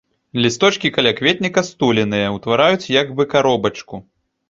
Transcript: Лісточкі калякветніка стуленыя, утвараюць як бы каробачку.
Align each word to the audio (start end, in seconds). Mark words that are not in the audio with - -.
Лісточкі 0.45 0.91
калякветніка 0.95 1.65
стуленыя, 1.69 2.35
утвараюць 2.41 2.91
як 3.01 3.15
бы 3.17 3.31
каробачку. 3.39 4.07